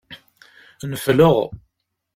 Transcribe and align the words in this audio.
Nefleɣ. 0.91 1.37